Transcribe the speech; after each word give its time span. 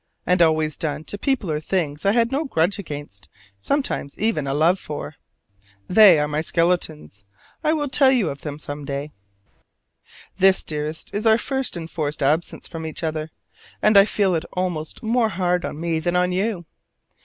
And 0.25 0.41
always 0.41 0.77
done 0.79 1.03
to 1.03 1.17
people 1.19 1.51
or 1.51 1.59
things 1.59 2.07
I 2.07 2.13
had 2.13 2.31
no 2.31 2.45
grudge 2.45 2.79
against, 2.79 3.29
sometimes 3.59 4.17
even 4.17 4.47
a 4.47 4.53
love 4.55 4.79
for. 4.79 5.15
They 5.87 6.17
are 6.17 6.27
my 6.27 6.41
skeletons: 6.41 7.23
I 7.63 7.73
will 7.73 7.87
tell 7.87 8.09
you 8.09 8.29
of 8.29 8.41
them 8.41 8.57
some 8.57 8.83
day. 8.83 9.11
This, 10.39 10.63
dearest, 10.63 11.13
is 11.13 11.27
our 11.27 11.37
first 11.37 11.77
enforced 11.77 12.23
absence 12.23 12.67
from 12.67 12.87
each 12.87 13.03
other; 13.03 13.29
and 13.79 13.95
I 13.95 14.05
feel 14.05 14.33
it 14.33 14.45
almost 14.53 15.03
more 15.03 15.29
hard 15.29 15.63
on 15.65 15.79
me 15.79 15.99
than 15.99 16.15
on 16.15 16.31
you. 16.31 16.65